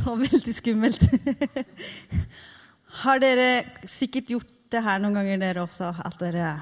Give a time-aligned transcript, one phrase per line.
[0.08, 1.02] Og veldig skummelt.
[3.02, 6.52] Har dere sikkert gjort det her noen ganger, dere også, at dere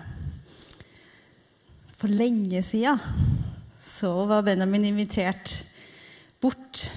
[1.99, 2.97] For lenge sida
[3.79, 5.53] så var Benjamin invitert
[6.43, 6.89] bort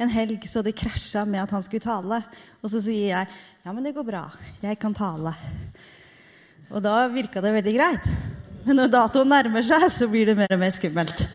[0.00, 2.20] en helg, så det krasja med at han skulle tale.
[2.60, 3.28] Og så sier jeg
[3.64, 4.26] ja, men det går bra,
[4.60, 5.32] jeg kan tale.
[6.68, 8.08] Og da virka det veldig greit.
[8.64, 11.26] Men når datoen nærmer seg, så blir det mer og mer skummelt.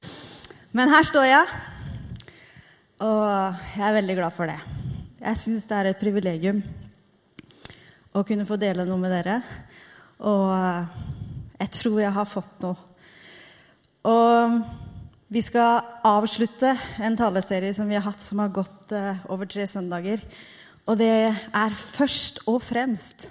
[0.75, 1.59] Men her står jeg.
[2.99, 4.57] Og jeg er veldig glad for det.
[5.21, 6.57] Jeg syns det er et privilegium
[8.11, 9.37] å kunne få dele noe med dere.
[10.27, 10.51] Og
[11.61, 12.75] jeg tror jeg har fått noe.
[14.09, 14.59] Og
[15.31, 19.63] vi skal avslutte en taleserie som vi har hatt, som har gått uh, over tre
[19.69, 20.19] søndager.
[20.83, 23.29] Og det er først og fremst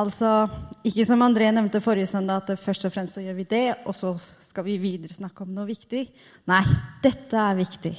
[0.00, 0.46] Altså,
[0.86, 3.96] ikke som André nevnte forrige søndag, at først og fremst så gjør vi det, og
[3.98, 4.12] så
[4.46, 6.04] skal vi videre snakke om noe viktig.
[6.48, 6.60] Nei,
[7.02, 7.92] dette er viktig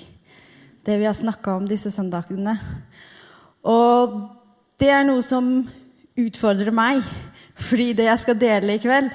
[0.85, 2.55] det vi har snakka om disse søndagene.
[3.69, 4.15] Og
[4.81, 5.51] det er noe som
[6.17, 7.03] utfordrer meg.
[7.61, 9.11] Fordi det jeg skal dele i kveld,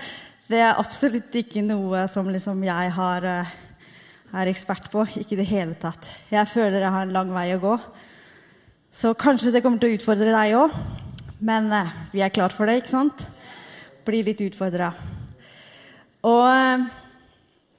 [0.47, 3.55] det er absolutt ikke noe som liksom jeg har, eh,
[4.33, 5.07] er ekspert på.
[5.19, 6.07] Ikke i det hele tatt.
[6.31, 7.75] Jeg føler jeg har en lang vei å gå.
[8.93, 10.71] Så kanskje det kommer til å utfordre deg òg.
[11.41, 13.27] Men eh, vi er klart for det, ikke sant?
[14.07, 14.93] Blir litt utfordra.
[16.23, 16.87] Og eh,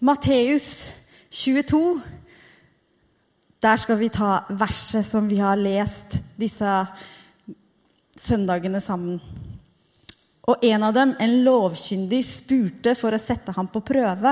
[0.04, 0.94] Matteus
[1.32, 2.17] 22
[3.64, 6.72] der skal vi ta verset som vi har lest disse
[8.18, 9.20] søndagene sammen.
[10.48, 14.32] Og en av dem, en lovkyndig, spurte for å sette ham på prøve.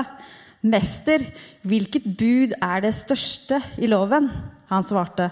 [0.66, 1.22] Mester,
[1.66, 4.30] hvilket bud er det største i loven?
[4.70, 5.28] Han svarte,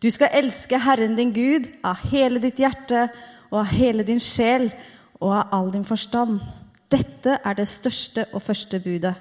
[0.00, 3.06] du skal elske Herren din Gud av hele ditt hjerte
[3.50, 4.66] og av hele din sjel
[5.20, 6.40] og av all din forstand.
[6.92, 9.14] Dette er det største og første budet.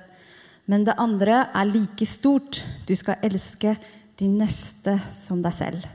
[0.68, 2.62] Men det andre er like stort.
[2.88, 3.76] Du skal elske
[4.20, 5.86] din neste som deg selv.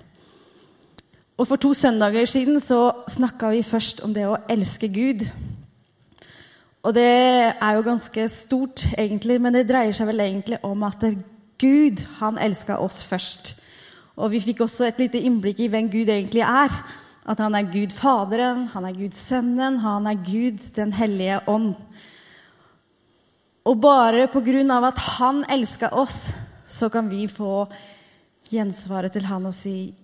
[1.38, 5.22] Og For to søndager siden så snakka vi først om det å elske Gud.
[6.82, 11.04] Og det er jo ganske stort, egentlig, men det dreier seg vel egentlig om at
[11.58, 13.52] Gud han elska oss først.
[14.18, 16.74] Og vi fikk også et lite innblikk i hvem Gud egentlig er.
[17.28, 21.74] At han er Gud Faderen, han er Gud Sønnen, han er Gud Den hellige ånd.
[23.68, 26.32] Og bare på grunn av at han elska oss,
[26.66, 27.66] så kan vi få
[28.50, 29.94] gjensvaret til han og si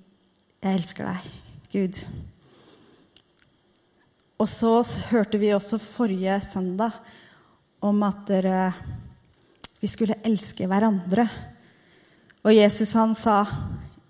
[0.62, 1.20] 'Jeg elsker deg,
[1.72, 2.04] Gud'.
[4.38, 6.92] Og så hørte vi også forrige søndag
[7.80, 8.74] om at dere,
[9.80, 11.28] vi skulle elske hverandre.
[12.44, 13.44] Og Jesus han sa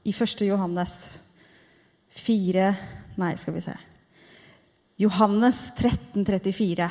[0.05, 0.47] i 1.
[0.47, 1.11] Johannes
[2.11, 2.77] 4
[3.17, 3.75] Nei, skal vi se.
[4.99, 6.91] Johannes 13, 34.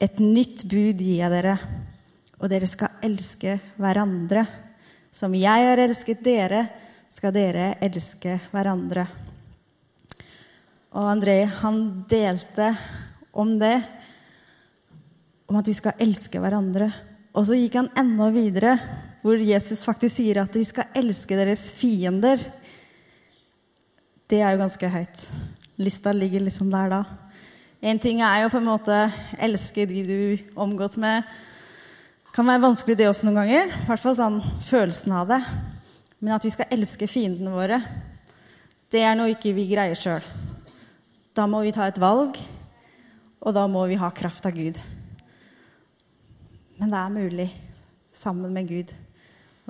[0.00, 1.54] Et nytt bud gir jeg dere,
[2.36, 4.44] og dere skal elske hverandre.
[5.16, 6.66] Som jeg har elsket dere,
[7.08, 9.06] skal dere elske hverandre.
[10.92, 11.78] Og André han
[12.08, 12.66] delte
[13.32, 13.78] om det,
[15.48, 16.90] om at vi skal elske hverandre.
[17.32, 18.74] Og så gikk han enda videre,
[19.22, 22.42] hvor Jesus faktisk sier at vi skal elske deres fiender.
[24.28, 25.26] Det er jo ganske høyt.
[25.80, 27.02] Lista ligger liksom der da.
[27.80, 29.02] En ting er jo på en måte
[29.40, 31.24] elske de du omgås med
[32.36, 33.70] kan være vanskelig, det også noen ganger.
[33.72, 35.38] I hvert fall sånn følelsen av det.
[36.20, 37.78] Men at vi skal elske fiendene våre,
[38.92, 40.24] det er noe ikke vi greier sjøl.
[41.36, 42.36] Da må vi ta et valg,
[43.40, 44.76] og da må vi ha kraft av Gud.
[46.76, 47.48] Men det er mulig
[48.12, 48.92] sammen med Gud.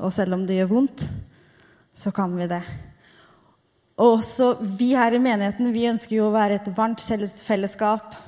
[0.03, 1.07] Og selv om det gjør vondt,
[1.95, 2.63] så kan vi det.
[3.95, 7.03] Og også vi her i menigheten vi ønsker jo å være et varmt
[7.47, 8.19] fellesskap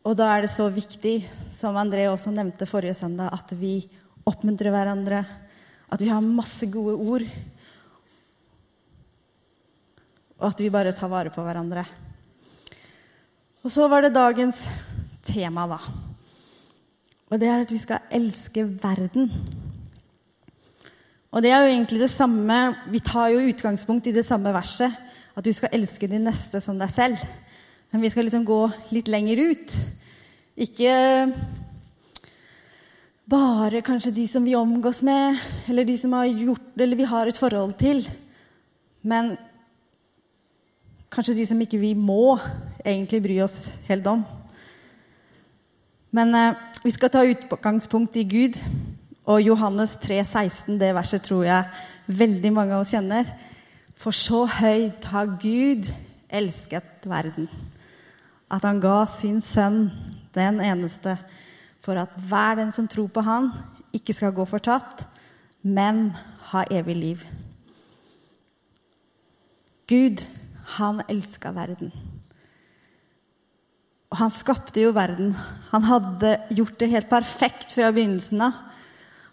[0.00, 1.18] og da er det så viktig,
[1.52, 3.82] som André også nevnte forrige søndag, at vi
[4.28, 5.24] oppmuntrer hverandre,
[5.90, 7.26] at vi har masse gode ord,
[10.40, 11.84] og at vi bare tar vare på hverandre.
[13.60, 14.64] Og så var det dagens
[15.26, 15.76] tema, da.
[17.30, 19.28] Og det er at vi skal elske verden.
[21.30, 22.56] Og det er jo egentlig det samme
[22.90, 24.90] Vi tar jo utgangspunkt i det samme verset.
[25.36, 27.20] At du skal elske din neste som deg selv.
[27.90, 28.60] Men vi skal liksom gå
[28.94, 29.76] litt lenger ut.
[30.60, 30.94] Ikke
[33.30, 35.38] bare kanskje de som vi omgås med,
[35.70, 38.02] eller de som har gjort, eller vi har et forhold til.
[39.02, 39.36] Men
[41.10, 42.38] kanskje de som ikke vi må
[42.84, 44.24] egentlig bry oss helt om.
[46.10, 48.58] Men eh, vi skal ta utgangspunkt i Gud.
[49.30, 53.28] Og Johannes 3, 16, det verset tror jeg veldig mange av oss kjenner.
[53.94, 55.90] For så høyt har Gud
[56.30, 57.46] elsket verden,
[58.50, 59.88] at han ga sin sønn,
[60.34, 61.16] den eneste,
[61.82, 63.50] for at hver den som tror på han,
[63.94, 65.06] ikke skal gå fortapt,
[65.62, 66.10] men
[66.50, 67.24] ha evig liv.
[69.90, 70.22] Gud,
[70.78, 71.90] han elska verden.
[74.10, 75.32] Og han skapte jo verden.
[75.70, 78.58] Han hadde gjort det helt perfekt fra begynnelsen av.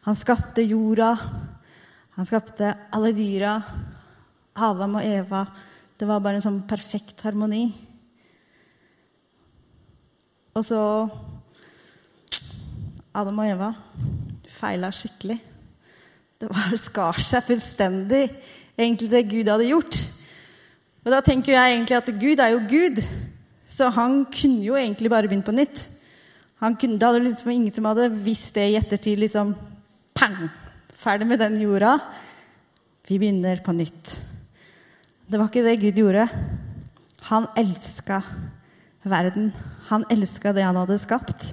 [0.07, 1.17] Han skapte jorda,
[2.15, 3.57] han skapte alle dyra,
[4.55, 5.43] Adam og Eva.
[5.97, 7.65] Det var bare en sånn perfekt harmoni.
[10.57, 10.81] Og så
[13.13, 13.67] Adam og Eva,
[14.57, 15.37] feila skikkelig.
[16.37, 18.23] Det var skar seg fullstendig,
[18.77, 19.99] egentlig, det Gud hadde gjort.
[21.05, 23.01] Og da tenker jeg egentlig at Gud er jo Gud,
[23.69, 25.85] så han kunne jo egentlig bare begynt på nytt.
[26.57, 29.19] Kunne, det hadde liksom ingen som hadde visst det i ettertid.
[29.21, 29.53] liksom,
[30.17, 30.49] pang,
[30.97, 31.99] Ferdig med den jorda.
[33.05, 34.17] Vi begynner på nytt.
[35.29, 36.25] Det var ikke det Gud gjorde.
[37.29, 38.23] Han elska
[39.05, 39.51] verden.
[39.89, 41.51] Han elska det han hadde skapt.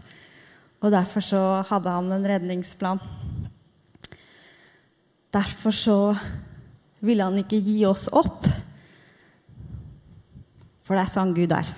[0.85, 3.01] Og derfor så hadde han en redningsplan.
[5.35, 5.99] Derfor så
[7.05, 8.47] ville han ikke gi oss opp.
[10.85, 11.69] For det er sånn Gud er.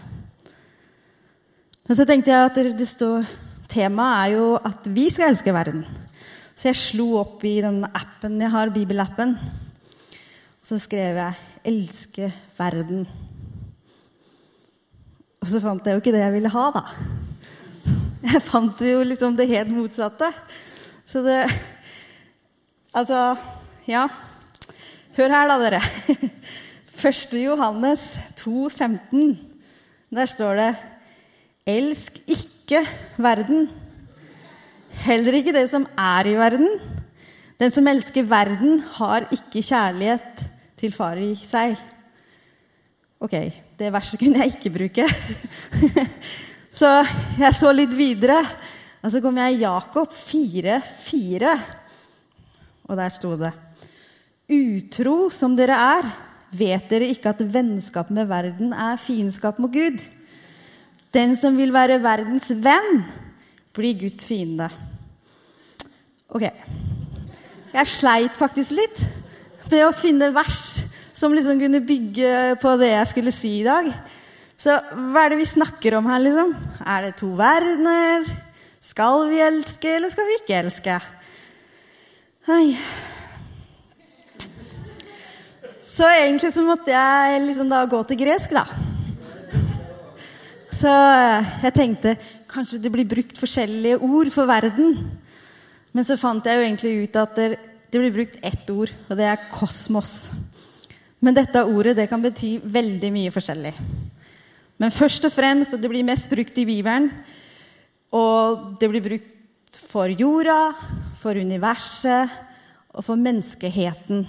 [1.87, 3.27] Men så tenkte jeg at det står
[3.71, 5.85] Temaet er jo at vi skal elske verden.
[6.57, 9.35] Så jeg slo opp i den appen jeg har, bibelappen.
[9.37, 11.35] Og så skrev jeg
[11.67, 13.26] 'Elske verden'.
[15.47, 16.81] Og så fant jeg jo ikke det jeg ville ha, da.
[18.27, 20.33] Jeg fant jo liksom det helt motsatte.
[21.07, 21.45] Så det
[22.97, 23.37] Altså,
[23.87, 24.09] ja.
[25.15, 25.81] Hør her, da, dere.
[27.13, 27.37] 1.
[27.45, 28.09] Johannes
[28.41, 29.37] 2, 15.
[30.11, 30.71] Der står det
[31.67, 32.83] 'Elsk ikke
[33.19, 33.69] verden'
[35.07, 36.81] Heller ikke det som er i verden.
[37.61, 40.43] Den som elsker verden, har ikke kjærlighet
[40.77, 41.77] til far i seg.
[43.21, 43.37] Ok,
[43.77, 45.05] det verset kunne jeg ikke bruke.
[46.79, 46.93] så
[47.37, 48.39] jeg så litt videre,
[49.05, 51.53] og så kom jeg i Jakob 4,4.
[52.87, 53.53] Og der sto det
[54.47, 56.09] Utro som dere er,
[56.57, 59.99] vet dere ikke at vennskap med verden er fiendskap mot Gud?
[61.13, 63.03] Den som vil være verdens venn,
[63.77, 64.71] blir Guds fiende.
[66.33, 66.47] Ok.
[67.75, 69.03] Jeg sleit faktisk litt
[69.67, 73.89] med å finne vers som liksom kunne bygge på det jeg skulle si i dag.
[74.57, 74.75] Så
[75.13, 76.53] hva er det vi snakker om her, liksom?
[76.85, 78.27] Er det to verdener?
[78.81, 80.97] Skal vi elske, eller skal vi ikke elske?
[82.47, 82.77] Hei.
[85.87, 88.67] Så egentlig så måtte jeg liksom da gå til gresk, da.
[90.77, 90.93] Så
[91.65, 92.19] jeg tenkte
[92.53, 94.99] kanskje det blir brukt forskjellige ord for verden.
[95.97, 97.57] Men så fant jeg jo egentlig ut at det,
[97.97, 100.29] blir brukt ett ord, og det er kosmos.
[101.27, 103.73] Men dette ordet det kan bety veldig mye forskjellig.
[104.79, 107.09] Men først og fremst, og det blir mest brukt i Bibelen,
[108.15, 110.71] og det blir brukt for jorda,
[111.19, 112.31] for universet
[112.95, 114.23] og for menneskeheten.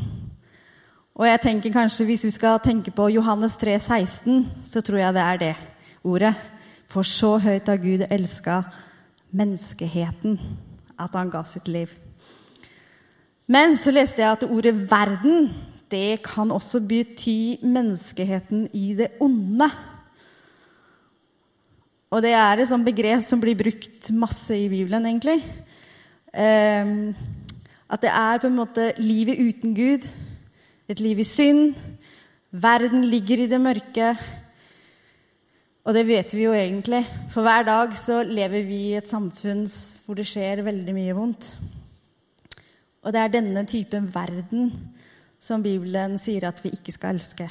[1.17, 5.13] Og jeg tenker kanskje Hvis vi skal tenke på Johannes 3, 16, så tror jeg
[5.13, 5.55] det er det
[6.03, 6.33] ordet.
[6.87, 8.63] For så høyt har Gud elska
[9.31, 10.39] menneskeheten
[10.97, 11.93] at han ga sitt liv.
[13.47, 15.49] Men så leste jeg at ordet 'verden'
[15.91, 19.69] det kan også bety menneskeheten i det onde.
[22.11, 25.41] Og det er et sånt begrep som blir brukt masse i Bibelen, egentlig.
[26.31, 27.11] Um,
[27.87, 30.07] at det er på en måte livet uten Gud,
[30.87, 31.75] et liv i synd.
[32.51, 34.11] Verden ligger i det mørke.
[35.87, 39.63] Og det vet vi jo egentlig, for hver dag så lever vi i et samfunn
[40.03, 41.51] hvor det skjer veldig mye vondt.
[43.07, 44.71] Og det er denne typen verden
[45.47, 47.47] som Bibelen sier at vi ikke skal elske.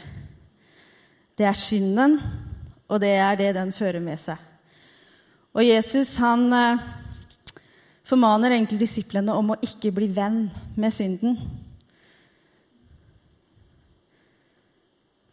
[1.37, 2.19] Det er synden,
[2.89, 4.41] og det er det den fører med seg.
[5.57, 6.83] Og Jesus han eh,
[8.05, 10.43] formaner egentlig disiplene om å ikke bli venn
[10.77, 11.39] med synden.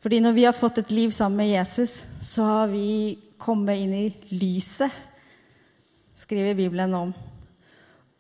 [0.03, 1.91] Fordi når vi har fått et liv sammen med Jesus,
[2.24, 4.91] så har vi kommet inn i lyset,
[6.20, 7.13] skriver Bibelen om.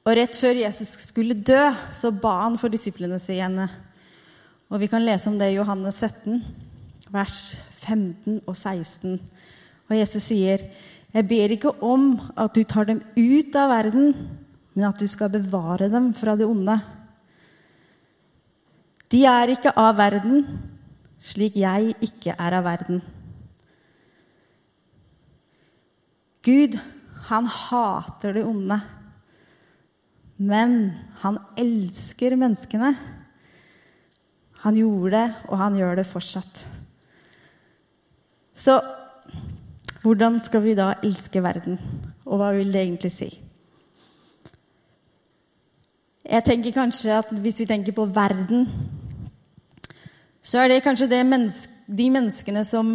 [0.03, 3.69] Og rett før Jesus skulle dø, så ba han for disiplene sine.
[4.73, 6.39] Og vi kan lese om det i Johannes 17,
[7.13, 7.37] vers
[7.83, 9.19] 15 og 16.
[9.85, 10.57] Og Jesus sier,
[11.13, 14.15] 'Jeg ber ikke om at du tar dem ut av verden,
[14.73, 16.81] men at du skal bevare dem fra det onde.
[19.11, 20.47] De er ikke av verden,
[21.19, 23.01] slik jeg ikke er av verden.
[26.41, 26.79] Gud,
[27.29, 28.81] han hater det onde,
[30.37, 33.12] men han elsker menneskene.
[34.63, 36.65] Han gjorde det, og han gjør det fortsatt.
[38.53, 38.77] Så
[40.03, 41.79] hvordan skal vi da elske verden?
[42.27, 43.29] Og hva vil det egentlig si?
[46.23, 48.67] Jeg tenker kanskje at Hvis vi tenker på verden,
[50.43, 52.87] så er det kanskje det menneske, de menneskene som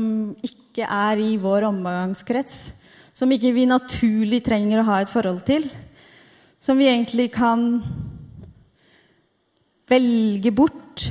[0.44, 2.72] ikke er i vår omgangskrets,
[3.12, 5.64] som ikke vi naturlig trenger å ha et forhold til,
[6.60, 7.80] som vi egentlig kan
[9.88, 11.08] velge bort.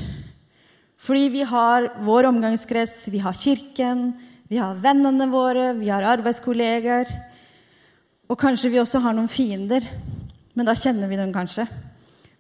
[1.08, 4.10] Fordi vi har vår omgangskrets, vi har Kirken,
[4.52, 7.08] vi har vennene våre, vi har arbeidskolleger.
[8.28, 9.88] Og kanskje vi også har noen fiender,
[10.52, 11.64] men da kjenner vi dem kanskje.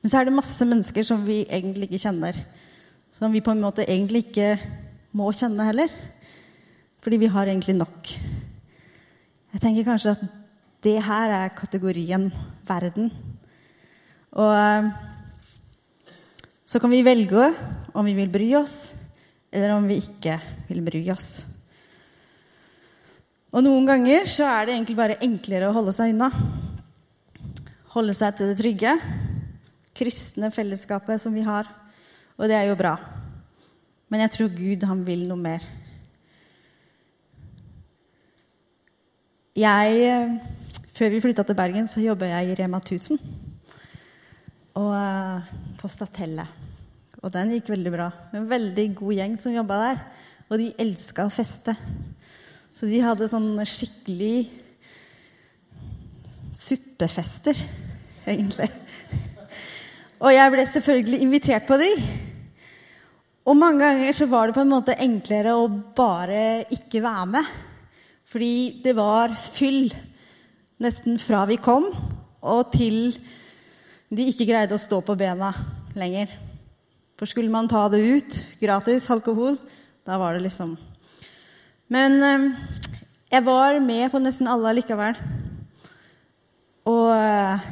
[0.01, 2.35] Men så er det masse mennesker som vi egentlig ikke kjenner.
[3.15, 4.57] Som vi på en måte egentlig ikke
[5.15, 5.93] må kjenne heller.
[6.99, 8.11] Fordi vi har egentlig nok.
[9.55, 10.27] Jeg tenker kanskje at
[10.83, 12.27] det her er kategorien
[12.67, 13.13] verden.
[14.35, 14.91] Og eh,
[16.67, 17.51] så kan vi velge
[17.95, 18.97] om vi vil bry oss,
[19.51, 20.35] eller om vi ikke
[20.67, 21.29] vil bry oss.
[23.55, 26.27] Og noen ganger så er det egentlig bare enklere å holde seg unna.
[27.95, 28.97] Holde seg til det trygge,
[29.95, 31.71] kristne fellesskapet som vi har.
[32.35, 32.97] Og det er jo bra.
[34.11, 35.63] Men jeg tror Gud, han vil noe mer.
[39.57, 40.37] Jeg,
[40.93, 43.17] før vi flytta til Bergen, så jobba jeg i Rema 1000.
[44.77, 46.56] Og eh, på Statellet.
[47.27, 48.05] Og den gikk veldig bra.
[48.31, 49.97] En veldig god gjeng som jobba der.
[50.47, 51.73] Og de elska å feste.
[52.71, 54.47] Så de hadde sånn skikkelig
[56.55, 57.59] suppefester,
[58.23, 58.69] egentlig.
[60.23, 61.91] Og jeg ble selvfølgelig invitert på de.
[63.43, 67.53] Og mange ganger så var det på en måte enklere å bare ikke være med.
[68.27, 68.55] Fordi
[68.87, 69.91] det var fyll
[70.79, 71.91] nesten fra vi kom,
[72.39, 73.17] og til
[74.15, 75.51] de ikke greide å stå på bena
[75.97, 76.46] lenger.
[77.17, 79.57] For skulle man ta det ut, gratis alkohol,
[80.05, 80.77] da var det liksom
[81.87, 82.47] men eh,
[83.31, 85.15] jeg var med på nesten alle likevel.
[86.87, 87.67] Og eh,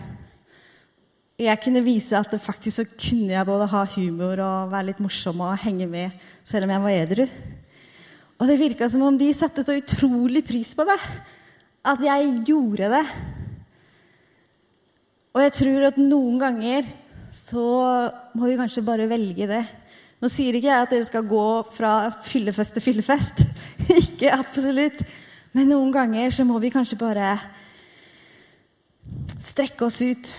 [1.45, 5.43] jeg kunne vise at faktisk så kunne jeg både ha humor og være litt morsom
[5.43, 6.15] og henge med
[6.47, 7.25] selv om jeg var edru.
[8.39, 10.99] Og det virka som om de satte så utrolig pris på det.
[11.85, 13.05] At jeg gjorde det.
[15.35, 16.87] Og jeg tror at noen ganger
[17.35, 17.65] så
[18.35, 19.63] må vi kanskje bare velge det.
[20.23, 21.91] Nå sier ikke jeg at dere skal gå fra
[22.23, 23.43] fyllefest til fyllefest.
[24.01, 25.03] ikke absolutt.
[25.55, 27.35] Men noen ganger så må vi kanskje bare
[29.43, 30.31] strekke oss ut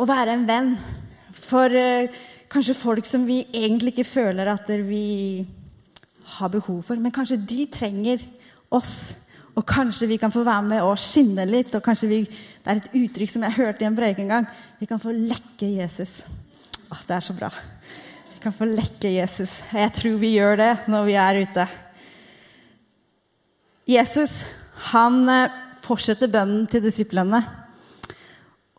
[0.00, 0.74] og være en venn
[1.34, 5.46] for uh, kanskje folk som vi egentlig ikke føler at vi
[6.36, 7.00] har behov for.
[7.00, 8.22] Men kanskje de trenger
[8.70, 9.16] oss.
[9.58, 11.74] Og kanskje vi kan få være med og skinne litt.
[11.74, 14.46] og kanskje vi, Det er et uttrykk som jeg hørte i en preik en gang.
[14.78, 16.22] Vi kan få lekke Jesus.
[16.90, 17.50] Åh, det er så bra.
[18.34, 19.60] Vi kan få lekke Jesus.
[19.70, 21.66] Jeg tror vi gjør det når vi er ute.
[23.90, 24.40] Jesus
[24.90, 27.42] han eh, fortsetter bønnen til disiplene.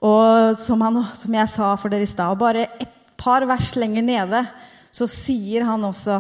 [0.01, 4.03] Og som, han, som jeg sa for dere i stad, bare et par vers lenger
[4.03, 4.43] nede
[4.91, 6.19] så sier han også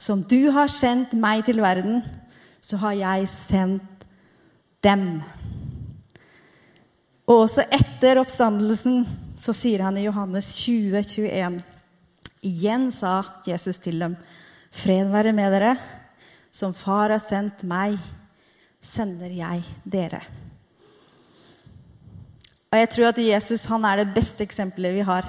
[0.00, 1.98] Som du har sendt meg til verden,
[2.64, 4.06] så har jeg sendt
[4.80, 5.20] dem.
[7.28, 9.04] Og også etter oppstandelsen
[9.40, 11.60] så sier han i Johannes 20, 21
[12.40, 14.16] Igjen sa Jesus til dem,
[14.72, 15.76] 'Fred være med dere.
[16.50, 17.98] Som Far har sendt meg,
[18.80, 20.24] sender jeg dere.'
[22.70, 25.26] Og Jeg tror at Jesus han er det beste eksempelet vi har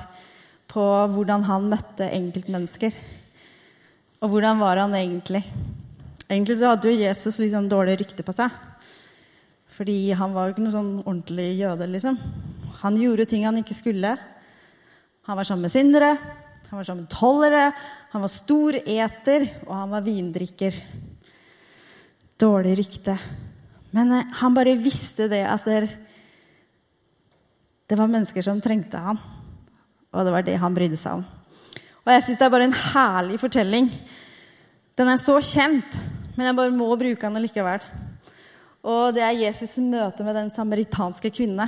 [0.69, 2.93] på hvordan han møtte enkeltmennesker.
[4.21, 5.43] Og hvordan var han egentlig?
[6.29, 8.51] Egentlig så hadde jo Jesus liksom dårlig rykte på seg.
[9.67, 12.19] Fordi han var jo ikke noe sånn ordentlig jøde, liksom.
[12.81, 14.15] Han gjorde ting han ikke skulle.
[15.27, 16.15] Han var sammen med syndere.
[16.71, 17.71] Han var sammen med tollere,
[18.11, 20.71] han var stor eter, og han var vindrikker.
[22.39, 23.17] Dårlig rykte.
[23.91, 25.89] Men eh, han bare visste det at det,
[27.91, 29.19] var mennesker som trengte ham.
[30.15, 31.25] Og det var det han brydde seg om.
[32.05, 33.91] Og jeg syns det er bare en herlig fortelling.
[34.95, 35.91] Den er så kjent,
[36.37, 37.83] men jeg bare må bruke den likevel.
[38.87, 41.67] Og det er Jesus' møte med den samaritanske kvinne.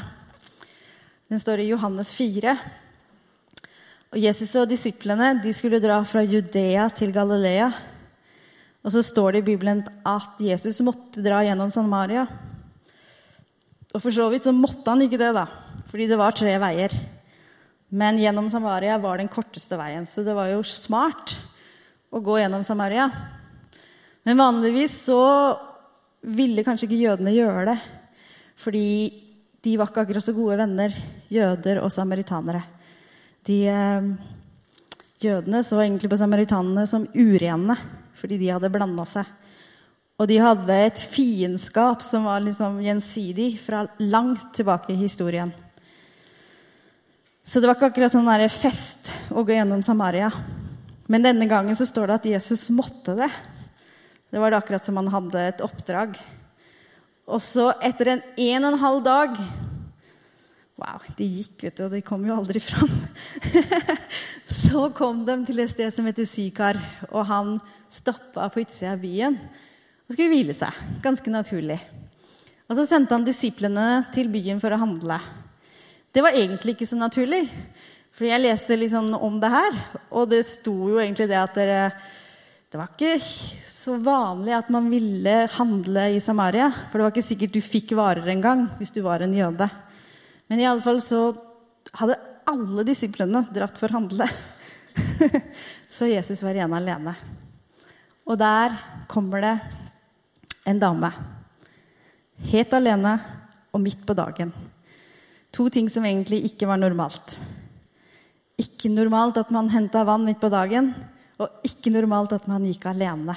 [1.33, 2.51] Den står i Johannes 4.
[4.13, 7.71] Og Jesus og disiplene de skulle dra fra Judea til Galilea.
[8.85, 12.27] Og så står det i Bibelen at Jesus måtte dra gjennom Samaria.
[13.89, 15.47] Og for så vidt så måtte han ikke det, da,
[15.89, 16.93] fordi det var tre veier.
[17.89, 21.33] Men gjennom Samaria var den korteste veien, så det var jo smart
[22.13, 23.09] å gå gjennom Samaria.
[24.21, 25.23] Men vanligvis så
[26.29, 27.79] ville kanskje ikke jødene gjøre det,
[28.53, 28.89] fordi
[29.63, 30.95] de var ikke akkurat så gode venner,
[31.31, 32.63] jøder og samaritanere.
[33.47, 34.13] De eh,
[35.23, 37.77] Jødene så egentlig på samaritanene som urene
[38.19, 39.27] fordi de hadde blanda seg.
[40.19, 45.51] Og de hadde et fiendskap som var liksom gjensidig fra langt tilbake i historien.
[47.43, 50.29] Så det var ikke akkurat sånn der fest å gå gjennom Samaria.
[51.11, 53.27] Men denne gangen så står det at Jesus måtte det.
[54.31, 56.15] Det var det akkurat som han hadde et oppdrag.
[57.23, 59.37] Og så, etter en en og en halv dag
[60.73, 62.89] Wow, de gikk, vet du, og de kom jo aldri fram.
[64.65, 66.79] så kom de til et sted som heter Sykar,
[67.11, 67.51] og han
[67.93, 70.73] stoppa på utsida av byen og skulle hvile seg.
[71.05, 71.77] Ganske naturlig.
[72.65, 75.19] Og så sendte han disiplene til byen for å handle.
[76.09, 77.45] Det var egentlig ikke så naturlig,
[78.09, 79.77] for jeg leste liksom om det her,
[80.09, 81.79] og det sto jo egentlig det at dere
[82.73, 83.19] det var ikke
[83.61, 86.71] så vanlig at man ville handle i Samaria.
[86.89, 89.67] For det var ikke sikkert du fikk varer engang hvis du var en jøde.
[90.49, 91.19] Men i alle fall så
[91.99, 92.17] hadde
[92.49, 94.25] alle disiplene dratt for å handle.
[95.99, 97.13] så Jesus var igjen alene.
[98.25, 98.73] Og der
[99.05, 99.53] kommer det
[100.65, 101.13] en dame.
[102.49, 103.19] Helt alene
[103.69, 104.49] og midt på dagen.
[105.53, 107.37] To ting som egentlig ikke var normalt.
[108.57, 110.95] Ikke normalt at man henta vann midt på dagen,
[111.41, 113.35] og ikke normalt at man gikk alene.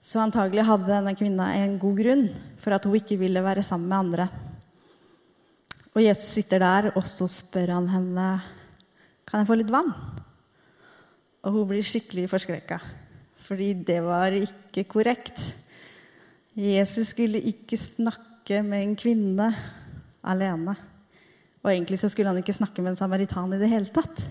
[0.00, 2.26] Så antagelig hadde denne kvinna en god grunn
[2.62, 4.28] for at hun ikke ville være sammen med andre.
[5.96, 8.28] Og Jesus sitter der, og så spør han henne
[9.26, 9.90] kan jeg få litt vann.
[11.42, 12.78] Og hun blir skikkelig forskrekka,
[13.42, 15.40] fordi det var ikke korrekt.
[16.54, 19.48] Jesus skulle ikke snakke med en kvinne
[20.26, 20.76] alene.
[21.64, 24.22] Og egentlig så skulle han ikke snakke med en samaritan i det hele tatt.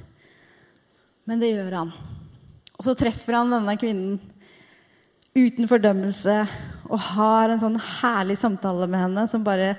[1.26, 1.92] Men det gjør han.
[2.76, 4.20] Og så treffer han denne kvinnen
[5.36, 6.36] uten fordømmelse
[6.86, 9.74] og har en sånn herlig samtale med henne som bare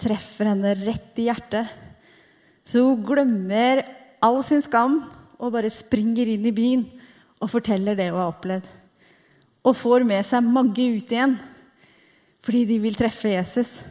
[0.00, 1.70] treffer henne rett i hjertet.
[2.66, 3.84] Så hun glemmer
[4.22, 5.00] all sin skam
[5.38, 6.84] og bare springer inn i byen
[7.42, 8.68] og forteller det hun har opplevd.
[9.62, 11.38] Og får med seg mange ut igjen
[12.42, 13.84] fordi de vil treffe Jesus.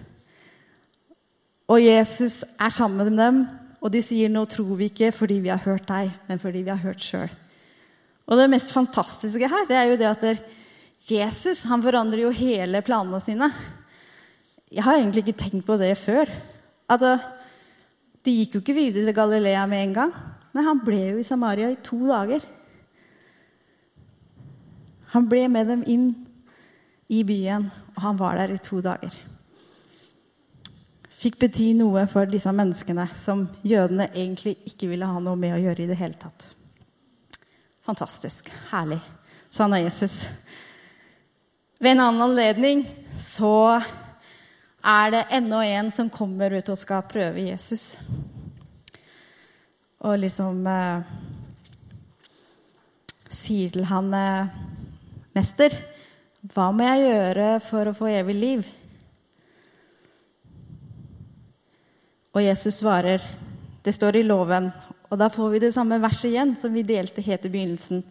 [1.71, 3.37] Og Jesus er sammen med dem,
[3.81, 6.69] og de sier 'nå tror vi ikke fordi vi har hørt deg, men fordi vi
[6.69, 7.33] har hørt sjøl'.
[8.27, 10.41] Og det mest fantastiske her det er jo det at
[11.09, 13.49] Jesus han forandrer jo hele planene sine.
[14.71, 16.29] Jeg har egentlig ikke tenkt på det før.
[16.89, 17.19] At uh,
[18.23, 20.11] De gikk jo ikke videre til Galilea med en gang.
[20.53, 22.43] Nei, han ble jo i Samaria i to dager.
[25.15, 26.11] Han ble med dem inn
[27.09, 27.65] i byen,
[27.95, 29.15] og han var der i to dager.
[31.21, 35.61] Fikk bety noe for disse menneskene som jødene egentlig ikke ville ha noe med å
[35.61, 36.47] gjøre i det hele tatt.
[37.85, 38.49] Fantastisk.
[38.71, 38.97] Herlig.
[39.53, 40.23] Sann er Jesus.
[41.77, 42.83] Ved en annen anledning
[43.21, 43.81] så
[44.81, 47.99] er det enda en som kommer ut og skal prøve Jesus.
[50.01, 51.15] Og liksom eh,
[53.29, 54.61] sier til han eh,
[55.37, 55.77] Mester,
[56.49, 58.69] hva må jeg gjøre for å få evig liv?
[62.31, 63.23] Og Jesus svarer,
[63.83, 64.69] det står i loven,
[65.09, 68.05] og da får vi det samme verset igjen som vi delte helt i begynnelsen.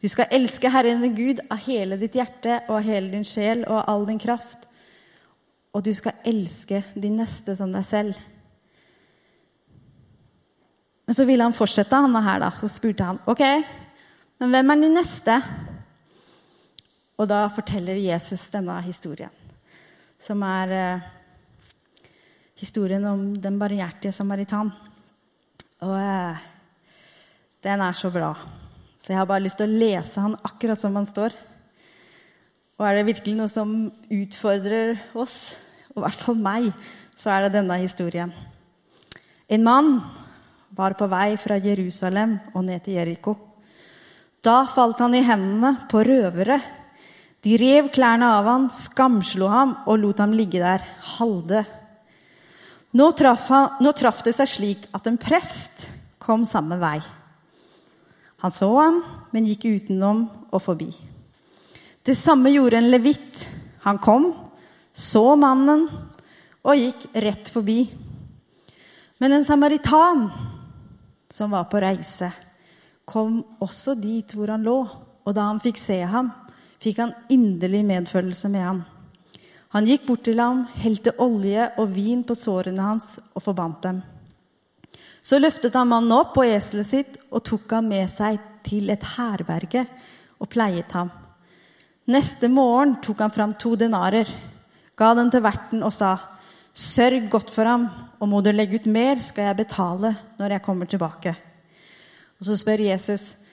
[0.00, 3.64] Du skal elske Herren din Gud av hele ditt hjerte og av hele din sjel
[3.64, 4.68] og av all din kraft
[5.74, 8.18] og du skal elske din neste som deg selv.
[11.04, 12.52] Men så ville han fortsette, han her, da.
[12.56, 13.42] Så spurte han ok,
[14.40, 15.34] men hvem er din neste?
[17.18, 19.34] Og da forteller Jesus denne historien,
[20.18, 21.10] som er eh,
[22.58, 24.72] historien om den barmhjertige samaritan.
[25.84, 26.44] Og eh,
[27.64, 28.34] den er så bra.
[28.98, 31.34] Så jeg har bare lyst til å lese han akkurat som han står.
[32.78, 33.72] Og er det virkelig noe som
[34.10, 35.54] utfordrer oss,
[35.92, 36.70] og i hvert fall meg,
[37.14, 38.32] så er det denne historien.
[39.46, 39.90] En mann
[40.74, 43.36] var på vei fra Jerusalem og ned til Jeriko.
[44.44, 46.58] Da falt han i hendene på røvere.
[47.44, 50.82] De rev klærne av han, skamslo ham og lot ham ligge der,
[51.14, 51.62] halde.
[52.94, 55.88] Nå traff, han, nå traff det seg slik at en prest
[56.22, 57.00] kom samme vei.
[58.44, 59.00] Han så ham,
[59.34, 60.90] men gikk utenom og forbi.
[62.04, 63.46] Det samme gjorde en levitt.
[63.82, 64.30] Han kom,
[64.92, 65.88] så mannen
[66.64, 67.80] og gikk rett forbi.
[69.18, 70.28] Men en samaritan
[71.32, 72.30] som var på reise,
[73.04, 74.78] kom også dit hvor han lå.
[75.24, 76.30] Og da han fikk se ham,
[76.80, 78.84] fikk han inderlig medfølelse med ham.
[79.74, 84.02] Han gikk bort til ham, helte olje og vin på sårene hans og forbandt dem.
[85.24, 89.02] Så løftet han mannen opp på eselet sitt og tok ham med seg til et
[89.16, 89.82] herberge
[90.38, 91.10] og pleiet ham.
[92.06, 94.28] Neste morgen tok han fram to denarer,
[94.94, 96.18] ga den til verten og sa:"
[96.74, 97.86] Sørg godt for ham,
[98.18, 101.36] og må du legge ut mer, skal jeg betale når jeg kommer tilbake.
[102.40, 103.43] Og så spør Jesus,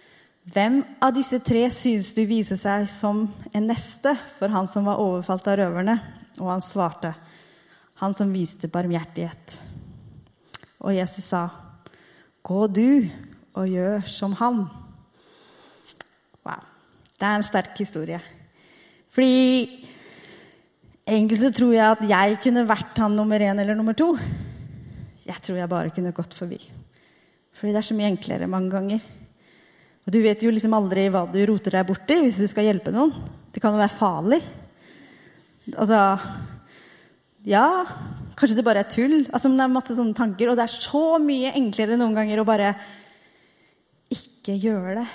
[0.49, 5.01] hvem av disse tre synes du viser seg som en neste for han som var
[5.01, 5.97] overfalt av røverne?
[6.41, 7.13] Og han svarte,
[8.01, 9.59] han som viste barmhjertighet.
[10.81, 11.43] Og Jesus sa,
[12.41, 13.05] gå du
[13.53, 14.63] og gjør som han.
[16.41, 16.65] Wow.
[17.13, 18.17] Det er en sterk historie.
[19.13, 19.85] Fordi
[21.05, 24.15] egentlig så tror jeg at jeg kunne vært han nummer én eller nummer to.
[25.27, 26.57] Jeg tror jeg bare kunne gått forbi.
[27.53, 29.09] Fordi det er så mye enklere mange ganger.
[30.05, 32.93] Og du vet jo liksom aldri hva du roter deg borti hvis du skal hjelpe
[32.93, 33.13] noen.
[33.53, 34.41] Det kan jo være farlig.
[35.75, 35.99] Altså
[37.45, 37.85] Ja,
[38.37, 39.25] kanskje det bare er tull.
[39.33, 42.41] Altså, men det er masse sånne tanker, og det er så mye enklere noen ganger
[42.41, 42.73] å bare
[44.11, 45.07] ikke gjøre det.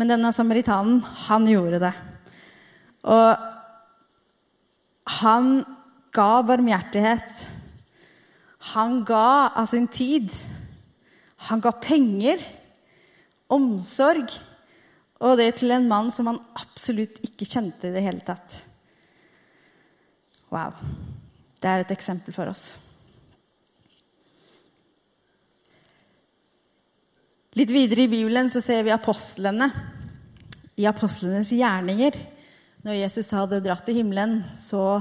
[0.00, 1.92] Men denne samaritanen, han gjorde det.
[3.12, 3.48] Og
[5.20, 5.50] han
[6.14, 7.44] ga barmhjertighet.
[8.72, 10.30] Han ga av sin tid.
[11.48, 12.42] Han ga penger,
[13.52, 14.32] omsorg,
[15.22, 18.58] og det til en mann som han absolutt ikke kjente i det hele tatt.
[20.52, 20.74] Wow.
[21.62, 22.72] Det er et eksempel for oss.
[27.52, 29.68] Litt videre i Bibelen så ser vi apostlene.
[30.80, 32.16] I apostlenes gjerninger.
[32.82, 34.98] Når Jesus hadde dratt til himmelen, så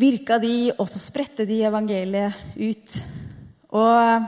[0.00, 2.96] virka de, og så spredte de evangeliet ut.
[3.76, 4.26] Og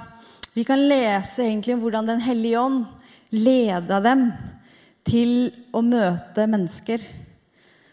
[0.58, 2.86] vi kan lese egentlig om hvordan Den hellige ånd
[3.30, 4.24] leda dem
[5.06, 7.04] til å møte mennesker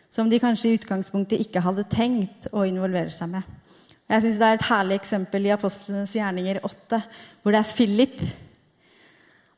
[0.09, 3.43] som de kanskje i utgangspunktet ikke hadde tenkt å involvere seg med.
[4.07, 7.01] Jeg synes Det er et herlig eksempel i Apostlenes gjerninger 8,
[7.41, 8.21] hvor det er Philip.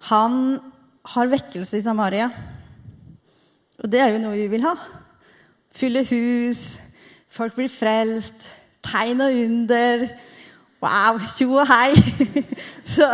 [0.09, 0.57] Han
[1.13, 2.31] har vekkelse i Samaria.
[3.77, 4.73] Og det er jo noe vi vil ha.
[5.77, 6.79] Fylle hus,
[7.29, 8.49] folk blir frelst,
[8.87, 10.07] tegn og under.
[10.83, 11.95] Wow, tjo og hei!
[12.93, 13.07] Så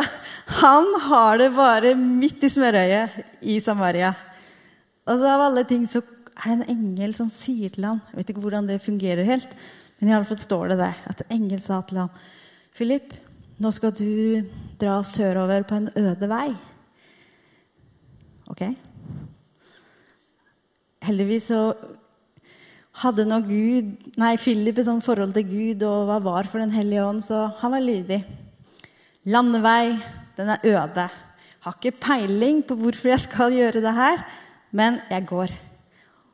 [0.59, 4.11] han har det bare midt i smørøyet i Samaria.
[5.07, 6.01] Og så av alle ting så
[6.33, 9.49] er det en engel som sier til ham Jeg vet ikke hvordan det fungerer helt,
[9.99, 12.11] men i alle fall står det der at en engel sa til ham
[12.75, 13.11] Philip,
[13.59, 14.43] nå skal du
[14.81, 16.47] dra sørover på en øde vei.
[18.49, 18.63] Ok?
[21.05, 21.59] Heldigvis så
[23.01, 26.73] hadde nå Gud, nei, Philip et sånt forhold til Gud og hva var for Den
[26.75, 28.21] hellige ånd, så han var lydig.
[29.25, 29.95] Landevei,
[30.37, 31.07] den er øde.
[31.63, 34.23] Har ikke peiling på hvorfor jeg skal gjøre det her,
[34.71, 35.53] men jeg går.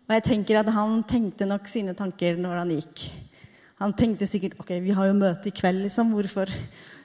[0.09, 3.03] Og jeg tenker at han tenkte nok sine tanker når han gikk.
[3.79, 6.09] Han tenkte sikkert ok, vi har jo møte i kveld, liksom.
[6.11, 6.49] Hvorfor?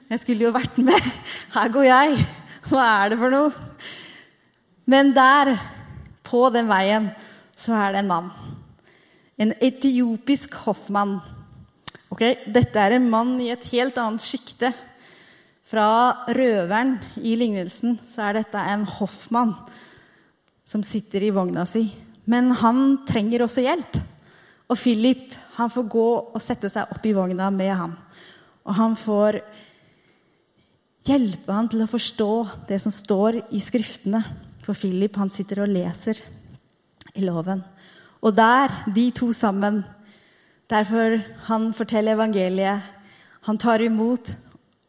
[0.09, 1.05] Jeg skulle jo vært med.
[1.53, 2.25] Her går jeg.
[2.65, 3.53] Hva er det for noe?
[4.89, 5.53] Men der,
[6.25, 7.07] på den veien,
[7.55, 8.33] så er det en mann.
[9.41, 11.17] En etiopisk hoffmann.
[12.13, 12.37] Okay?
[12.47, 14.71] Dette er en mann i et helt annet sjikte.
[15.65, 15.87] Fra
[16.29, 19.55] røveren i lignelsen så er dette en hoffmann
[20.65, 21.87] som sitter i vogna si.
[22.29, 23.97] Men han trenger også hjelp.
[24.69, 27.93] Og Philip han får gå og sette seg opp i vogna med ham.
[28.65, 29.39] Og han får
[31.05, 32.31] hjelpe ham til å forstå
[32.69, 34.23] det som står i Skriftene.
[34.65, 36.21] For Philip han sitter og leser
[37.13, 37.61] i loven.
[38.25, 39.83] Og der, de to sammen,
[40.69, 42.81] derfor han forteller evangeliet,
[43.45, 44.31] han tar imot,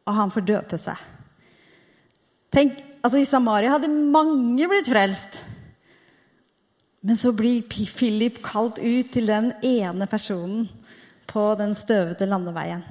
[0.07, 0.97] og han får døpe seg.
[2.55, 5.43] Tenk, altså I Samaria hadde mange blitt frelst.
[7.05, 10.65] Men så blir Philip kalt ut til den ene personen
[11.29, 12.83] på den støvete landeveien.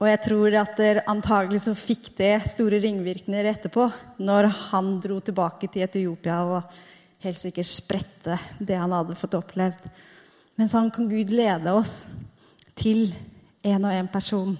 [0.00, 3.86] Og jeg tror at der antagelig så fikk det store ringvirkninger etterpå,
[4.18, 6.78] når han dro tilbake til Etiopia og
[7.24, 9.88] helt sikkert sprette det han hadde fått opplevd.
[10.56, 12.06] Men sånn kan Gud lede oss
[12.78, 13.10] til
[13.64, 14.54] en og en person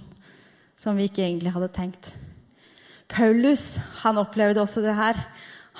[0.80, 2.14] som vi ikke egentlig hadde tenkt.
[3.10, 5.18] Paulus han opplevde også det her.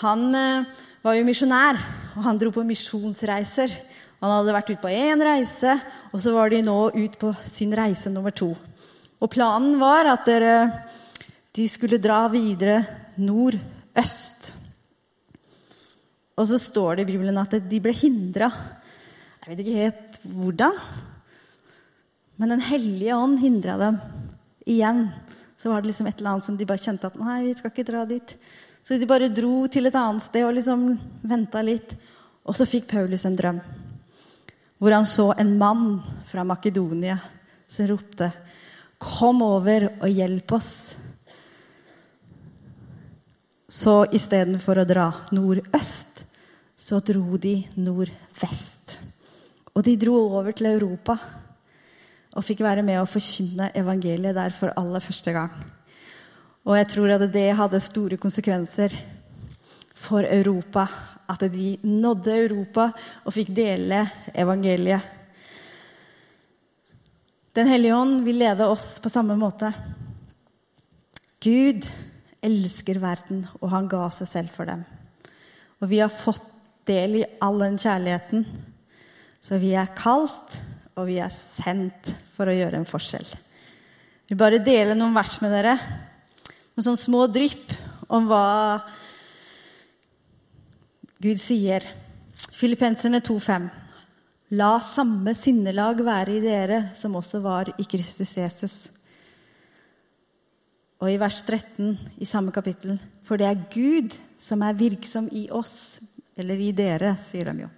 [0.03, 0.69] Han eh,
[1.05, 1.79] var jo misjonær,
[2.17, 3.73] og han dro på misjonsreiser.
[4.21, 5.77] Han hadde vært ute på én reise,
[6.13, 8.51] og så var de nå ut på sin reise nummer to.
[9.21, 10.55] Og planen var at dere,
[11.57, 12.83] de skulle dra videre
[13.21, 14.53] nordøst.
[16.41, 18.49] Og så står det i Bibelen at de ble hindra.
[19.43, 20.79] Jeg vet ikke helt hvordan.
[22.41, 24.01] Men Den hellige ånd hindra dem.
[24.65, 25.11] Igjen
[25.61, 27.75] så var det liksom et eller annet som de bare kjente at nei, vi skal
[27.75, 28.33] ikke dra dit.
[28.81, 30.95] Så de bare dro til et annet sted og liksom
[31.29, 31.93] venta litt.
[32.49, 33.61] Og så fikk Paulus en drøm
[34.81, 37.19] hvor han så en mann fra Makedonia
[37.69, 38.31] som ropte
[39.01, 40.73] Kom over og hjelp oss.
[43.65, 46.10] Så istedenfor å dra nordøst,
[46.81, 48.97] så dro de nordvest.
[49.77, 51.19] Og de dro over til Europa
[52.31, 55.53] og fikk være med å forkynne evangeliet der for aller første gang.
[56.65, 58.95] Og jeg tror at det hadde store konsekvenser
[59.97, 60.87] for Europa.
[61.31, 62.91] At de nådde Europa
[63.25, 65.19] og fikk dele evangeliet.
[67.55, 69.73] Den hellige ånd vil lede oss på samme måte.
[71.43, 71.87] Gud
[72.47, 74.85] elsker verden, og han ga seg selv for dem.
[75.83, 76.47] Og vi har fått
[76.89, 78.45] del i all den kjærligheten.
[79.41, 80.59] Så vi er kalt,
[80.97, 83.27] og vi er sendt for å gjøre en forskjell.
[83.27, 85.75] Jeg vil bare dele noen vers med dere.
[86.77, 87.73] Noen sånne små drypp
[88.11, 88.45] om hva
[91.21, 91.85] Gud sier.
[92.55, 93.69] Filippenserne 2,5.
[94.59, 98.77] La samme sinnelag være i dere som også var i Kristus Jesus.
[101.01, 102.99] Og i vers 13 i samme kapittel.
[103.25, 106.01] For det er Gud som er virksom i oss,
[106.41, 107.71] eller i dere, sier de jo.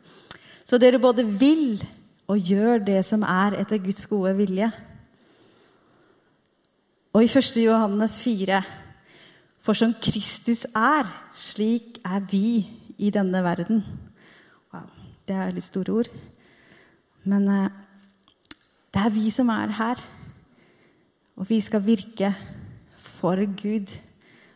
[0.64, 1.82] Så dere både vil
[2.30, 4.70] og gjør det som er etter Guds gode vilje.
[7.12, 7.58] Og i 1.
[7.66, 8.62] Johannes 4.:
[9.60, 12.66] For som Kristus er, slik er vi
[12.98, 13.84] i denne verden.
[14.72, 14.88] Wow,
[15.28, 16.08] det er litt store ord.
[17.24, 17.68] Men eh,
[18.94, 20.00] det er vi som er her.
[21.36, 22.34] Og vi skal virke
[22.96, 23.92] for Gud.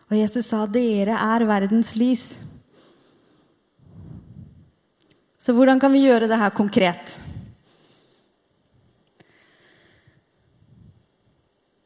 [0.09, 2.56] Og Jesus sa, 'Dere er verdens lys'.
[5.47, 7.13] Så hvordan kan vi gjøre det her konkret?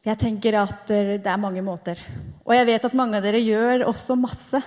[0.01, 1.99] Jeg tenker at det er mange måter.
[2.41, 4.57] Og jeg vet at mange av dere gjør også masse.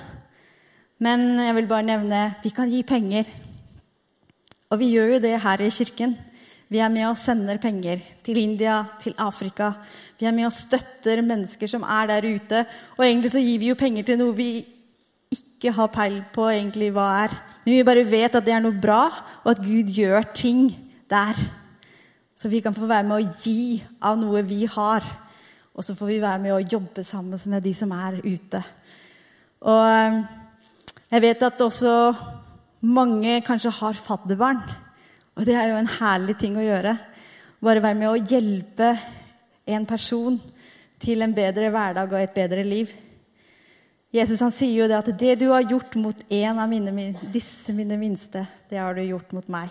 [1.03, 3.27] Men jeg vil bare nevne vi kan gi penger.
[4.71, 6.15] Og vi gjør jo det her i kirken.
[6.71, 9.73] Vi er med og sender penger til India, til Afrika.
[10.21, 12.63] Vi er med og støtter mennesker som er der ute.
[12.95, 14.53] Og egentlig så gir vi jo penger til noe vi
[15.35, 17.39] ikke har peil på egentlig hva er.
[17.65, 19.09] Men vi bare vet at det er noe bra,
[19.43, 20.67] og at Gud gjør ting
[21.11, 21.39] der.
[22.37, 25.05] Så vi kan få være med å gi av noe vi har.
[25.75, 28.61] Og så får vi være med å jobbe sammen med de som er ute.
[29.65, 30.19] Og eh,
[31.15, 31.95] jeg vet at også
[32.85, 34.61] mange kanskje har fadderbarn.
[35.35, 36.95] Og det er jo en herlig ting å gjøre.
[37.65, 38.93] Bare være med å hjelpe
[39.65, 40.37] en person
[41.01, 42.93] til en bedre hverdag og et bedre liv.
[44.15, 47.73] Jesus han sier jo det at 'det du har gjort mot en av mine, disse
[47.75, 49.71] mine minste, det har du gjort mot meg'.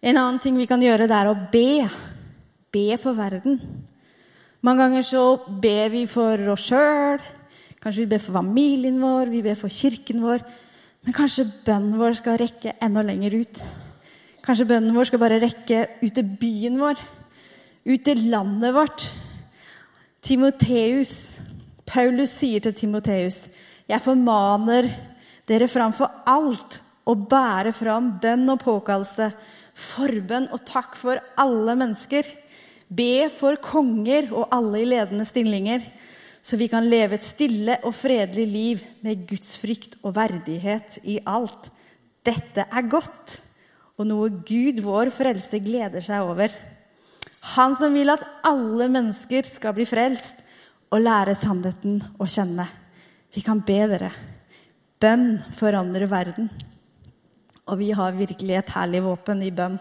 [0.00, 1.90] En annen ting vi kan gjøre, det er å be.
[2.72, 3.60] Be for verden.
[4.62, 5.24] Mange ganger så
[5.60, 7.20] ber vi for oss sjøl.
[7.80, 10.44] Kanskje vi ber for familien vår, vi ber for kirken vår.
[11.04, 13.60] Men kanskje bønnen vår skal rekke enda lenger ut.
[14.44, 17.00] Kanskje bønnen vår skal bare rekke ut til byen vår,
[17.88, 19.08] ut til landet vårt.
[20.24, 21.40] Timoteus,
[21.90, 23.48] Paulus sier til Timoteus,
[23.88, 24.86] 'Jeg formaner
[25.48, 29.32] dere framfor alt å bære fram bønn og påkallelse,
[29.74, 32.36] forbønn og takk for alle mennesker.'
[32.90, 35.84] Be for konger og alle i ledende stillinger
[36.42, 41.68] så vi kan leve et stille og fredelig liv med gudsfrykt og verdighet i alt.
[42.24, 43.36] Dette er godt,
[44.00, 46.52] og noe Gud, vår frelse, gleder seg over.
[47.56, 50.46] Han som vil at alle mennesker skal bli frelst
[50.90, 52.66] og lære sannheten å kjenne.
[53.34, 54.10] Vi kan be dere.
[55.00, 56.50] Bønn forandrer verden.
[57.70, 59.78] Og vi har virkelig et herlig våpen i bønn.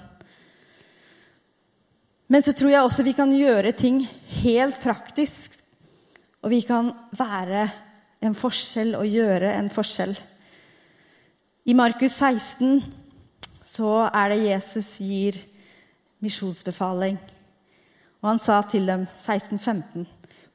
[2.30, 4.04] Men så tror jeg også vi kan gjøre ting
[4.44, 5.58] helt praktisk
[6.40, 7.66] og vi kan være
[8.24, 10.14] en forskjell og gjøre en forskjell.
[11.68, 12.80] I Markus 16
[13.68, 15.40] så er det Jesus gir
[16.24, 17.20] misjonsbefaling.
[18.20, 20.08] Og han sa til dem, 1615,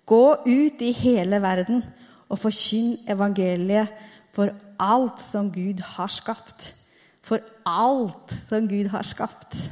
[0.06, 1.82] gå ut i hele verden
[2.28, 3.92] og forkynn evangeliet
[4.34, 6.72] for alt som Gud har skapt.
[7.24, 9.68] For alt som Gud har skapt.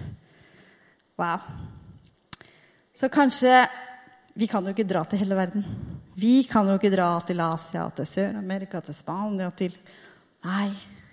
[1.20, 1.42] Wow.
[2.94, 3.66] Så kanskje
[4.34, 5.64] Vi kan jo ikke dra til hele verden.
[6.16, 9.74] Vi kan jo ikke dra til Asia, til Sør-Amerika, til Spania til
[10.42, 10.70] Nei,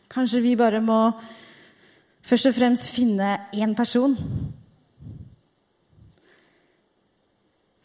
[0.08, 1.12] kanskje vi bare må
[2.24, 4.16] først og fremst finne én person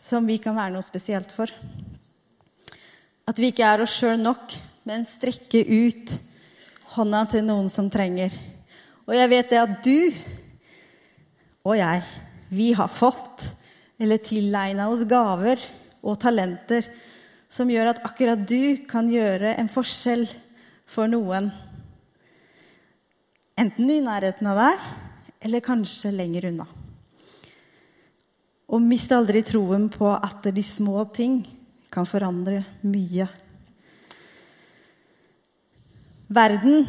[0.05, 1.49] som vi kan være noe spesielt for.
[3.25, 4.53] At vi ikke er oss sjøl nok,
[4.85, 6.13] men strekke ut
[6.99, 8.35] hånda til noen som trenger.
[9.09, 9.99] Og jeg vet det at du
[11.65, 12.03] og jeg,
[12.53, 13.49] vi har fått
[13.97, 15.63] eller tilegna oss gaver
[16.05, 16.85] og talenter
[17.49, 20.27] som gjør at akkurat du kan gjøre en forskjell
[20.91, 21.49] for noen.
[23.57, 24.89] Enten i nærheten av deg,
[25.47, 26.67] eller kanskje lenger unna.
[28.75, 31.39] Og mist aldri troen på at de små ting
[31.95, 33.29] kan forandre mye.
[36.35, 36.83] Verden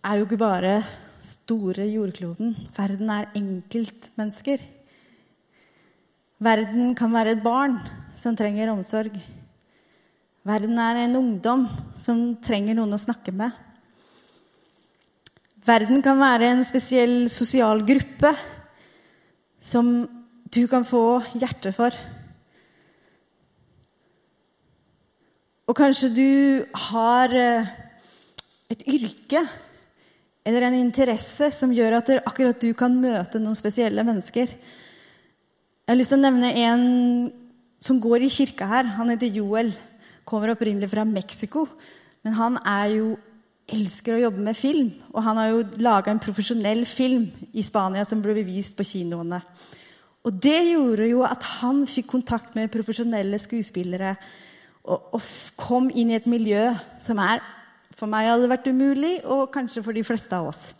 [0.00, 0.78] er jo ikke bare
[1.20, 2.54] store jordkloden.
[2.72, 4.62] Verden er enkeltmennesker.
[6.40, 7.76] Verden kan være et barn
[8.16, 9.18] som trenger omsorg.
[10.48, 11.66] Verden er en ungdom
[12.00, 13.52] som trenger noen å snakke med.
[15.68, 18.32] Verden kan være en spesiell sosial gruppe
[19.60, 19.92] som
[20.50, 21.94] du kan få hjerte for.
[25.70, 26.30] Og kanskje du
[26.90, 27.68] har eh,
[28.74, 29.44] et yrke
[30.46, 34.50] eller en interesse som gjør at akkurat du kan møte noen spesielle mennesker.
[34.50, 36.84] Jeg har lyst til å nevne en
[37.80, 38.90] som går i kirka her.
[38.98, 39.70] Han heter Joel.
[40.26, 41.68] Kommer opprinnelig fra Mexico.
[42.26, 43.10] Men han er jo
[43.70, 44.90] elsker å jobbe med film.
[45.14, 49.38] Og han har jo laga en profesjonell film i Spania som ble vist på kinoene.
[50.24, 54.14] Og det gjorde jo at han fikk kontakt med profesjonelle skuespillere
[54.84, 55.30] og, og
[55.60, 56.66] kom inn i et miljø
[57.00, 57.40] som er
[58.00, 60.70] for meg hadde vært umulig, og kanskje for de fleste av oss.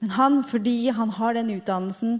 [0.00, 2.18] Men han, fordi han har den utdannelsen,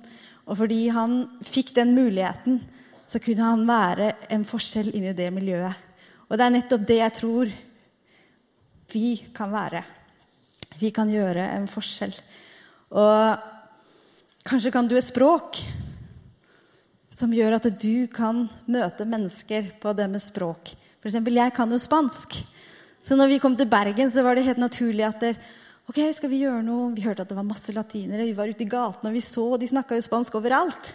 [0.49, 2.63] og fordi han fikk den muligheten,
[3.05, 5.77] så kunne han være en forskjell inni det miljøet.
[6.31, 7.53] Og det er nettopp det jeg tror
[8.95, 9.83] vi kan være.
[10.81, 12.15] Vi kan gjøre en forskjell.
[12.97, 13.49] Og
[14.47, 15.61] kanskje kan du et språk
[17.15, 20.73] som gjør at du kan møte mennesker på det med språk.
[21.01, 22.37] Eksempel, jeg kan jo spansk.
[23.03, 25.39] Så når vi kom til Bergen, så var det helt naturlig at der,
[25.89, 26.91] ok, skal vi gjøre noe?
[26.95, 28.29] Vi hørte at det var masse latinere.
[28.29, 30.93] Vi var ute i gatene, og vi så, og de snakka jo spansk overalt.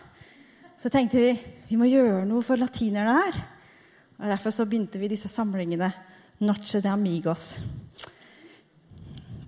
[0.77, 1.33] Så tenkte vi
[1.65, 3.39] vi må gjøre noe for latinerne her.
[4.21, 5.89] Og Derfor så begynte vi disse samlingene.
[6.45, 7.55] Noche de amigos.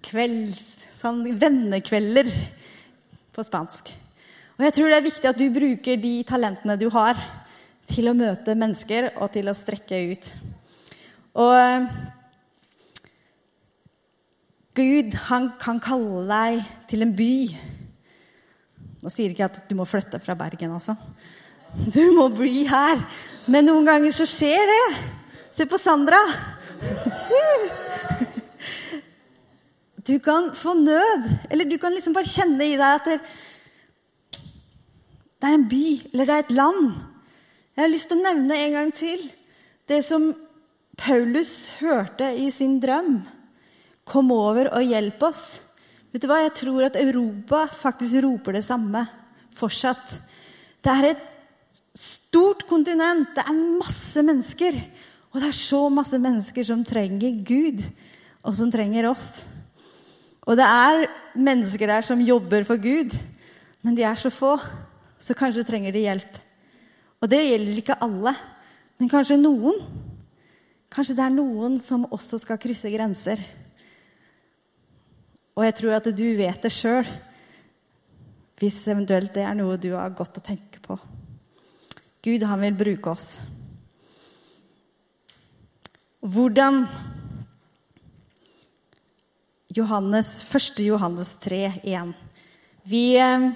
[0.08, 0.64] Kvelds,
[0.98, 2.32] sånn vennekvelder
[3.36, 3.92] på spansk.
[4.58, 7.20] Og jeg tror det er viktig at du bruker de talentene du har,
[7.88, 10.32] til å møte mennesker og til å strekke ut.
[11.38, 11.86] Og
[14.78, 17.36] Gud han kan kalle deg til en by.
[19.06, 20.98] Nå sier ikke jeg at du må flytte fra Bergen, altså.
[21.78, 23.00] Du må bli her.
[23.48, 24.86] Men noen ganger så skjer det.
[25.54, 26.20] Se på Sandra.
[30.08, 33.30] Du kan få nød, eller du kan liksom bare kjenne i deg at
[35.38, 36.84] det, er en by, eller det er et land.
[37.76, 39.24] Jeg har lyst til å nevne en gang til
[39.88, 40.32] det som
[40.98, 43.20] Paulus hørte i sin drøm.
[44.08, 45.44] Kom over og hjelp oss.
[46.12, 46.40] Vet du hva?
[46.42, 49.04] Jeg tror at Europa faktisk roper det samme
[49.54, 50.18] fortsatt.
[50.82, 51.28] Det er et
[51.98, 53.30] stort kontinent.
[53.36, 54.80] Det er masse mennesker.
[55.34, 57.84] Og det er så masse mennesker som trenger Gud,
[58.42, 59.44] og som trenger oss.
[60.48, 63.12] Og det er mennesker der som jobber for Gud,
[63.84, 64.56] men de er så få,
[65.18, 66.38] så kanskje trenger de hjelp.
[67.22, 68.34] Og det gjelder ikke alle,
[68.98, 69.80] men kanskje noen.
[70.94, 73.42] Kanskje det er noen som også skal krysse grenser.
[75.58, 77.08] Og jeg tror at du vet det sjøl,
[78.58, 80.98] hvis eventuelt det er noe du har godt å tenke på.
[82.26, 83.30] Gud, han vil bruke oss.
[86.22, 86.86] Hvordan
[89.78, 90.82] Johannes, 1.
[90.88, 92.14] Johannes 3, 1.
[92.90, 93.50] Vi eh,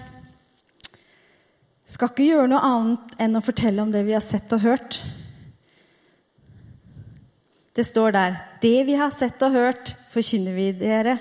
[1.92, 5.02] skal ikke gjøre noe annet enn å fortelle om det vi har sett og hørt.
[7.76, 11.20] Det står der 'Det vi har sett og hørt, forkynner vi dere'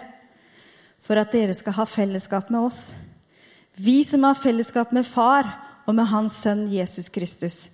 [1.01, 2.95] for at dere skal ha fellesskap med oss.
[3.75, 5.49] Vi som har fellesskap med Far
[5.87, 7.71] og med Hans Sønn Jesus Kristus.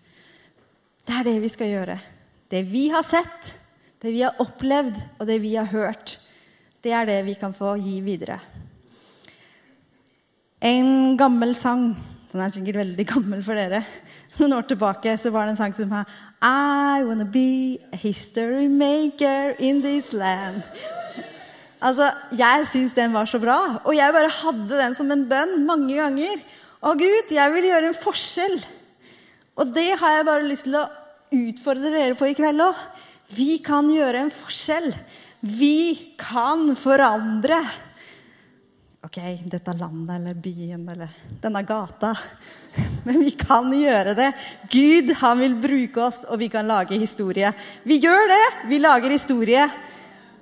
[1.04, 2.00] Det er det vi skal gjøre.
[2.48, 3.56] Det vi har sett,
[4.00, 6.18] det vi har opplevd, og det vi har hørt,
[6.82, 8.40] det er det vi kan få gi videre.
[10.60, 11.96] En gammel sang
[12.36, 13.78] Den er sikkert veldig gammel for dere.
[14.36, 16.04] Noen år tilbake så var det en sang som var
[16.44, 20.60] I wanna be a history maker in this land.
[21.80, 23.80] Altså, Jeg syns den var så bra.
[23.88, 26.44] Og jeg bare hadde den som en bønn mange ganger.
[26.84, 28.58] Å Gud, jeg vil gjøre en forskjell.
[29.56, 30.84] Og det har jeg bare lyst til å
[31.32, 32.84] utfordre dere på i kveld òg.
[33.32, 34.92] Vi kan gjøre en forskjell.
[35.40, 37.64] Vi kan forandre.
[39.06, 41.08] Ok, dette landet eller byen eller
[41.40, 42.10] denne gata.
[43.04, 44.32] Men vi kan gjøre det.
[44.70, 47.52] Gud han vil bruke oss, og vi kan lage historie.
[47.86, 48.42] Vi gjør det.
[48.66, 49.68] Vi lager historie.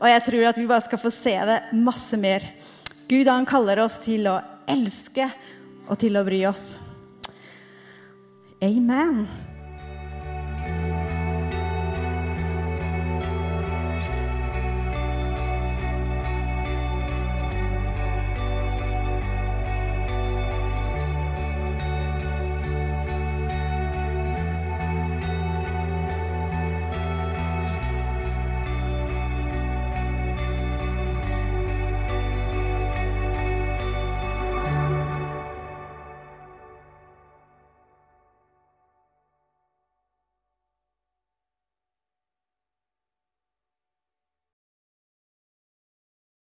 [0.01, 2.47] Og jeg tror at vi bare skal få se det masse mer.
[3.05, 5.29] Gud han kaller oss til å elske
[5.85, 6.71] og til å bry oss.
[8.65, 9.27] Amen.